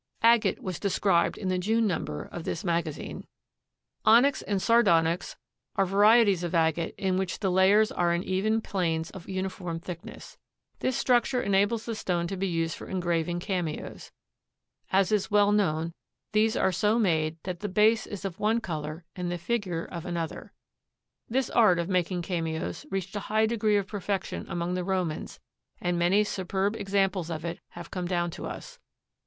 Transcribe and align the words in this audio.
Agate 0.23 0.63
was 0.63 0.79
described 0.79 1.37
in 1.37 1.47
the 1.49 1.59
June 1.59 1.85
number 1.85 2.23
of 2.23 2.43
this 2.43 2.63
magazine. 2.63 3.27
Onyx 4.03 4.41
and 4.41 4.59
sardonyx 4.59 5.37
are 5.75 5.85
varieties 5.85 6.43
of 6.43 6.55
agate 6.55 6.95
in 6.97 7.17
which 7.19 7.37
the 7.37 7.51
layers 7.51 7.91
are 7.91 8.11
in 8.11 8.23
even 8.23 8.61
planes 8.61 9.11
of 9.11 9.29
uniform 9.29 9.79
thickness. 9.79 10.39
This 10.79 10.97
structure 10.97 11.39
enables 11.39 11.85
the 11.85 11.93
stone 11.93 12.25
to 12.29 12.35
be 12.35 12.47
used 12.47 12.75
for 12.77 12.87
engraving 12.87 13.41
cameos. 13.41 14.11
As 14.91 15.11
is 15.11 15.29
well 15.29 15.51
known, 15.51 15.93
these 16.31 16.57
are 16.57 16.71
so 16.71 16.97
made 16.97 17.37
that 17.43 17.59
the 17.59 17.69
base 17.69 18.07
is 18.07 18.25
of 18.25 18.39
one 18.39 18.59
color 18.59 19.05
and 19.15 19.31
the 19.31 19.37
figure 19.37 19.85
of 19.85 20.03
another. 20.03 20.51
This 21.29 21.51
art 21.51 21.77
of 21.77 21.87
making 21.89 22.23
cameos 22.23 22.87
reached 22.89 23.15
a 23.15 23.19
high 23.29 23.45
degree 23.45 23.77
of 23.77 23.85
perfection 23.85 24.47
among 24.49 24.73
the 24.73 24.83
Romans 24.83 25.39
and 25.79 25.99
many 25.99 26.23
superb 26.23 26.75
examples 26.75 27.29
of 27.29 27.45
it 27.45 27.59
have 27.73 27.91
come 27.91 28.07
down 28.07 28.31
to 28.31 28.47
us. 28.47 28.79